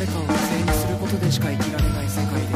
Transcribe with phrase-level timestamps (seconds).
[0.00, 2.46] 誰かを犠牲にすることでしか生きられない世界で。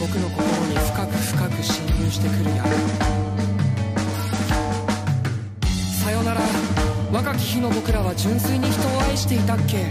[0.00, 2.70] 僕の心に深く深く侵入してくる闇
[6.02, 6.40] さよなら。
[7.12, 9.84] 若き日の僕らは純粋に人を愛していたっけ？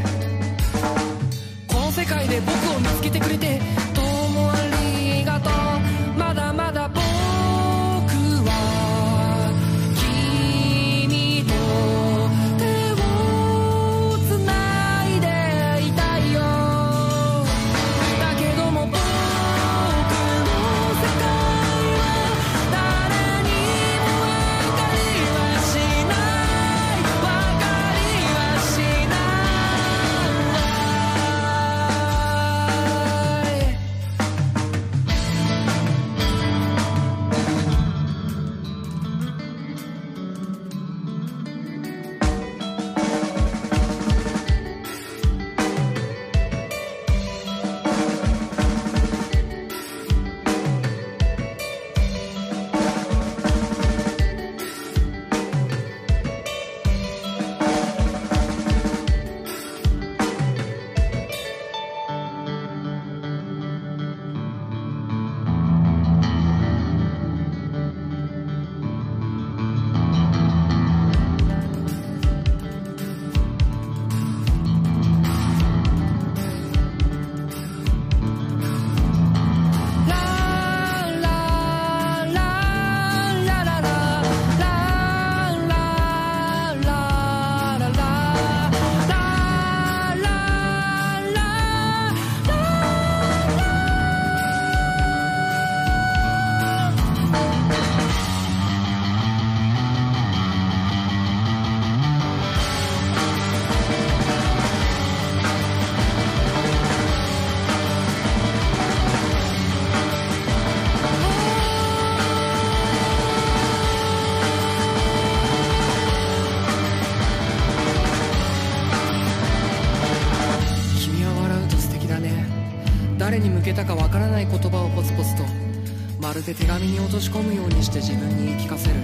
[126.48, 128.96] まるで手紙に落とし込むようにして自分に言い聞かせる。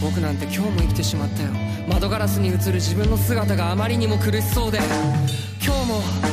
[0.00, 1.50] 僕なんて今日も生きてしまったよ。
[1.86, 4.78] 窓ガラスに映る自分の姿があまりにも苦しそうで。
[5.64, 6.31] 今日も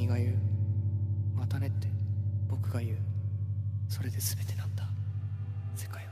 [0.00, 0.34] 君が言う。
[1.36, 1.86] またねって
[2.48, 2.96] 僕が言う。
[3.86, 4.84] それで全てなんだ。
[5.76, 6.09] 世界は。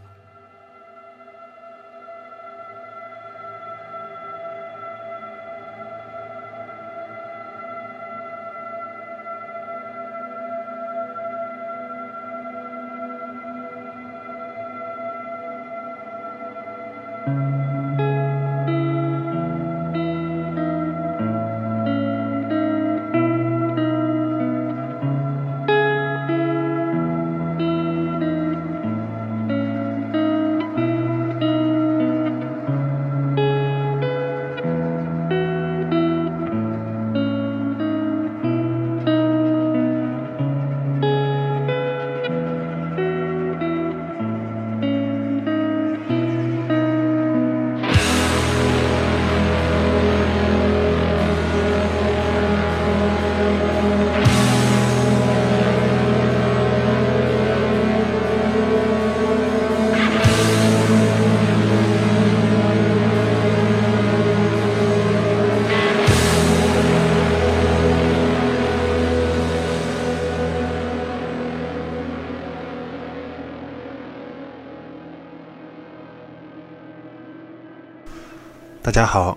[78.88, 79.36] 大家好，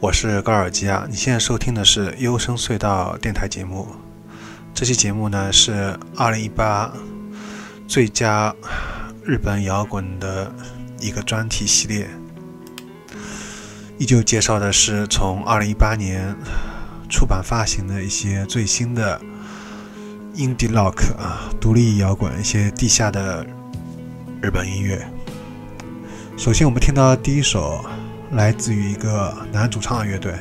[0.00, 1.06] 我是高尔基亚。
[1.08, 3.86] 你现在收听的是优声隧道电台节目。
[4.74, 6.90] 这期节目呢是2018
[7.86, 8.52] 最佳
[9.22, 10.52] 日本摇滚的
[10.98, 12.10] 一个专题系列，
[13.96, 16.34] 依旧介绍的是从2018年
[17.08, 19.20] 出版发行的一些最新的
[20.34, 23.46] indie rock 啊，独立摇滚，一些地下的
[24.42, 25.08] 日本音乐。
[26.36, 27.84] 首先，我们听到第一首。
[28.32, 30.32] 来自于一个男主唱的乐队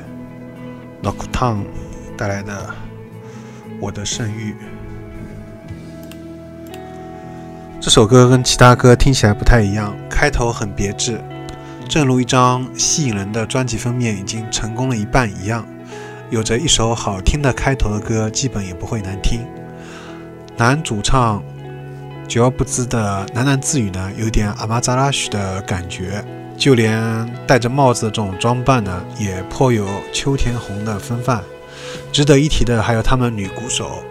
[1.02, 1.66] n o c t o w n
[2.18, 2.54] 带来的
[3.80, 4.54] 《我的圣域》。
[7.80, 11.22] 这首歌跟其他歌听起来不太一样，开头很别致，
[11.88, 15.66] 正如一张吸引人的专辑封面已经成功了一半一样。
[16.30, 19.40] 有着一首好听的开头的歌，基本也不会难听。
[20.58, 21.42] 男主唱
[22.28, 26.22] 久而不知的喃喃自语呢，有点阿玛扎拉许的感觉。
[26.58, 31.44] 就连戴着帽子的这种装扮呢，也颇有秋田红的风范。
[32.12, 34.04] 值得一提的还有他们女鼓手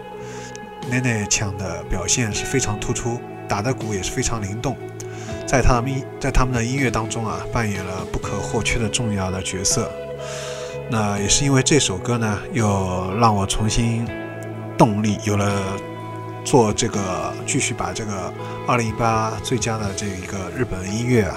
[0.89, 4.77] 奈奈腔的表现是非常突出，打的鼓也是非常灵动，
[5.45, 9.91] 在他们在他们的音乐当中啊，扮演了不可或缺的重要的角色。
[10.89, 14.07] 那也是因为这首歌呢，又让我重新
[14.77, 15.51] 动力，有了
[16.45, 18.33] 做这个继续把这个
[18.65, 21.35] 二零一八最佳的这一个日本音乐啊。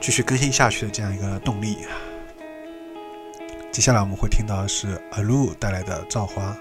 [0.00, 1.78] 继续更新下去的这样一个动力。
[3.70, 6.56] 接下来我们会听到的是阿露带来的《造花》。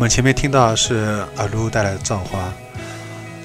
[0.00, 2.38] 我们前面听到的是阿鲁带来的《造花》，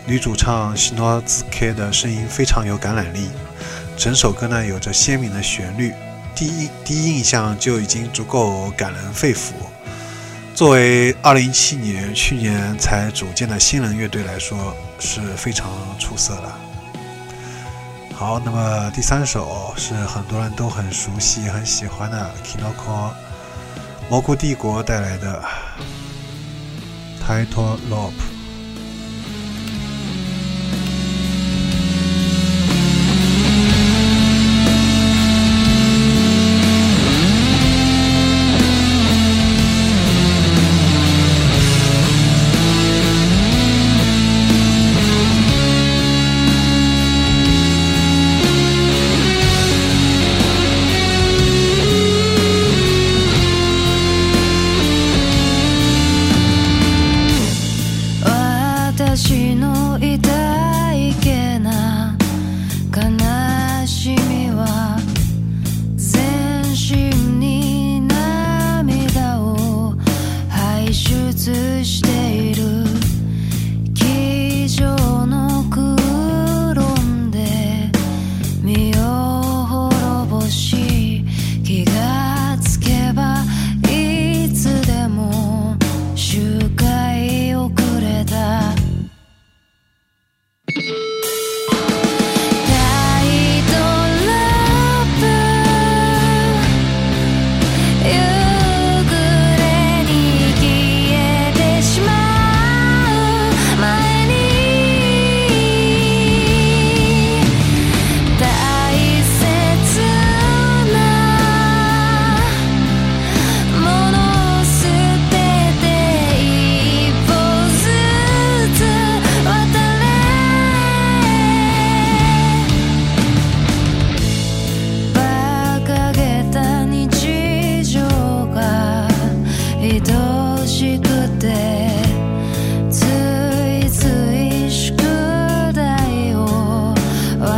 [0.06, 3.30] 女主唱西诺兹 K 的声音非常有感染力，
[3.98, 5.94] 整首歌呢有着鲜明的旋律，
[6.34, 9.52] 第一第一印象就已经足够感人肺腑。
[10.54, 15.70] 作为2017年去年才组建的新人乐队来说，是非常
[16.00, 16.50] 出色的。
[18.16, 23.12] 好，那么第三首是很多人都很熟悉、很喜欢的 Kinoko
[24.10, 25.44] 蘑菇帝国带来的
[27.26, 28.35] Title Lorp.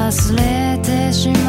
[0.08, 1.47] 忘れてしまう。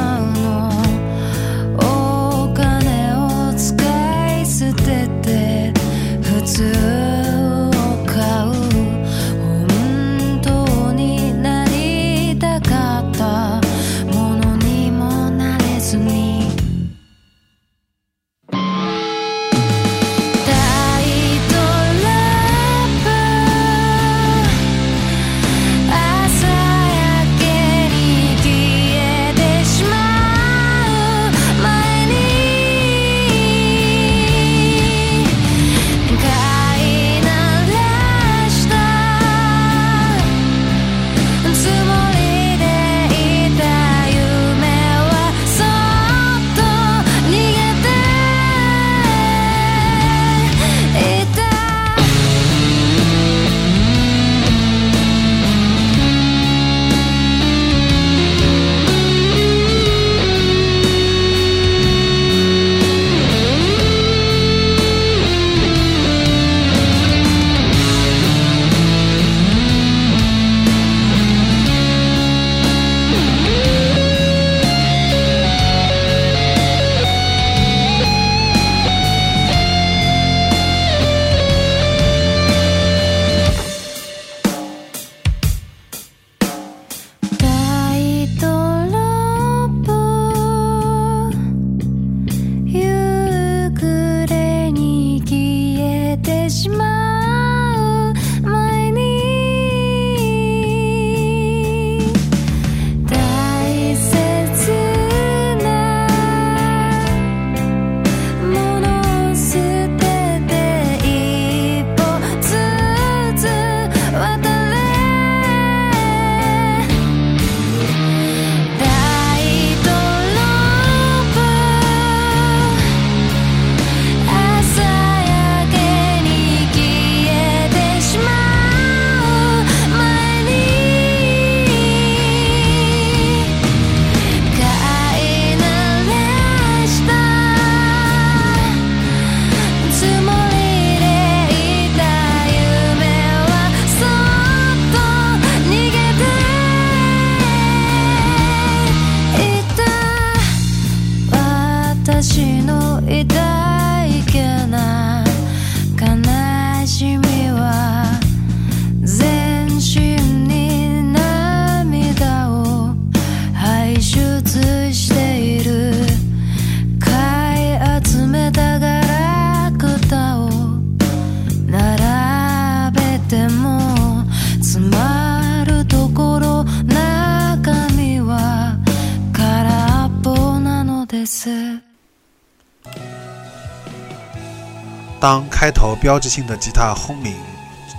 [185.20, 187.34] 当开头标志性的吉他轰鸣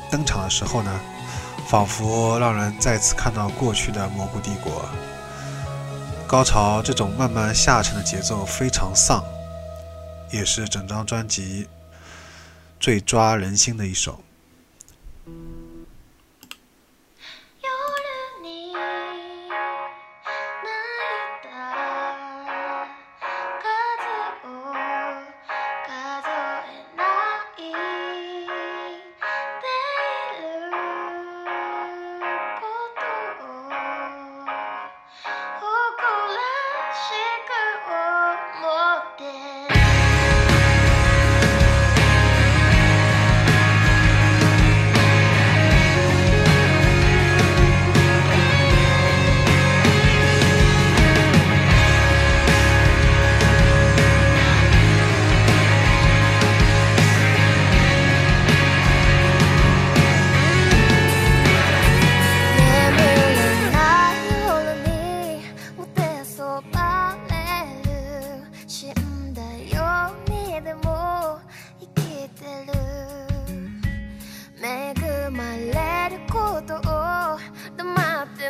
[0.10, 1.00] 登场的时候呢，
[1.68, 4.86] 仿佛让人再次看到过去的蘑菇帝国。
[6.26, 9.24] 高潮这种慢慢下沉的节奏非常丧，
[10.32, 11.68] 也是整张专辑
[12.80, 14.22] 最抓人心的一首。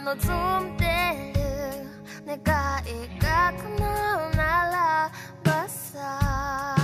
[0.02, 0.86] 望んで
[2.26, 5.12] る願いが叶うなら
[5.44, 6.79] ばさ。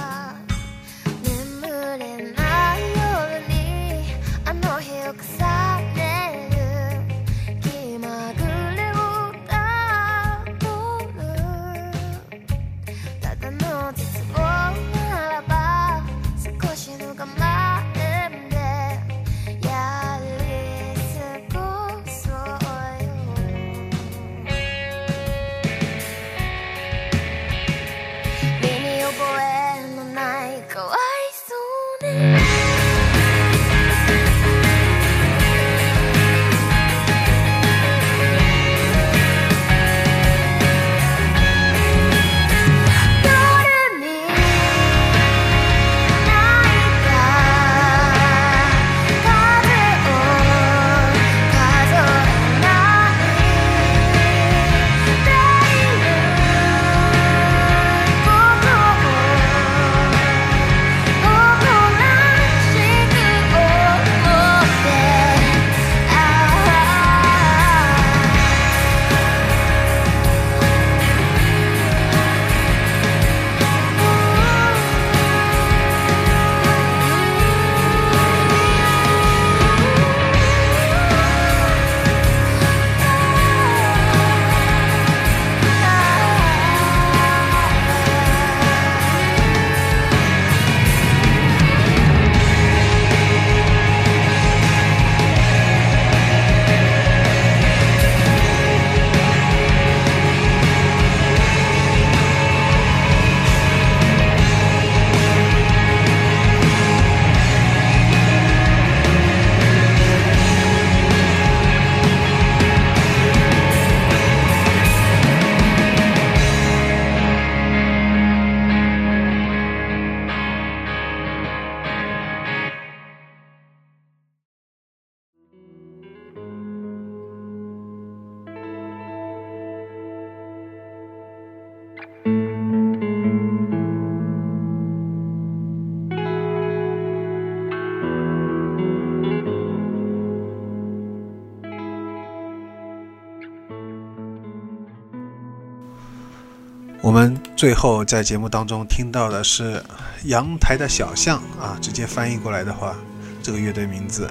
[147.56, 149.76] 最后在节目当中听到的是
[150.26, 152.94] 《阳台的小巷》啊，直接翻译过来的话，
[153.42, 154.30] 这个乐队名字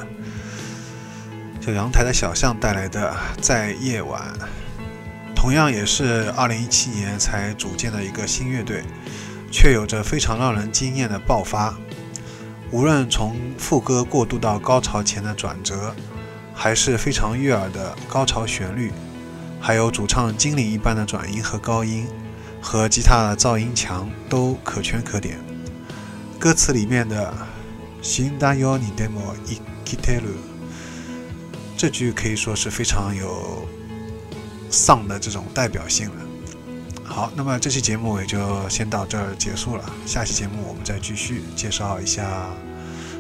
[1.59, 4.21] 就《阳台的小巷》带来的《在夜晚》，
[5.35, 8.85] 同样也是2017年才组建的一个新乐队，
[9.51, 11.75] 却有着非常让人惊艳的爆发。
[12.71, 15.97] 无论从副歌过渡到高潮前的转折，
[16.53, 18.93] 还是非常悦耳的高潮旋律，
[19.59, 22.07] 还有主唱精灵一般的转音和高音。
[22.64, 25.40] 和吉他的噪音墙都可圈可点。
[26.40, 27.34] 歌词里面的“
[28.02, 30.36] 新だよ你でも生きてる”
[31.78, 33.68] 这句可以说是非常有
[34.70, 36.16] 丧的这种代表性了。
[37.04, 38.38] 好，那么这期节目也就
[38.70, 39.84] 先到这儿结束了。
[40.06, 42.48] 下期节目我们再继续介绍一下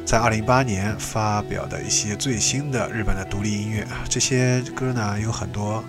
[0.05, 3.87] 在二零一八年发表的一些最新的日本的独立音乐。
[4.07, 5.83] 这些歌呢有很多，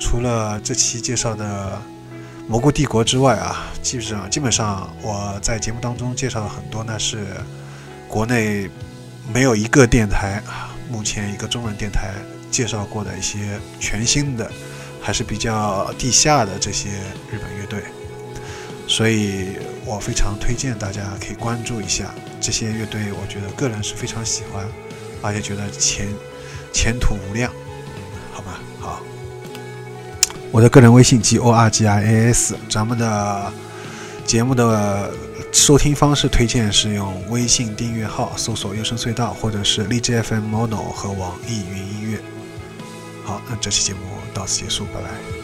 [0.00, 1.72] 除了这期介绍的《
[2.47, 7.27] 蘑菇帝国》之外啊，基本上基本上我在节目当中介绍的很多呢是
[8.07, 8.69] 国内
[9.33, 10.41] 没有一个电台，
[10.89, 12.13] 目前一个中文电台
[12.49, 14.49] 介绍过的一些全新的，
[15.01, 16.89] 还是比较地下的这些
[17.29, 17.81] 日本乐队。
[18.87, 24.65] 所以我非常推荐大家可以关注一下这些乐队，我觉得个人是非常喜欢，
[25.21, 26.07] 而且觉得前
[26.71, 27.51] 前途无量，
[30.51, 33.51] 我的个人微信 g o r g i a s，咱们的
[34.25, 35.11] 节目的
[35.51, 42.19] 收听方式推荐是用微信订阅号搜索“优声隧道”或者是荔枝 FM Mono 和网易云音乐。
[43.23, 43.99] 好，那这期节目
[44.33, 45.36] 到此结束，拜拜。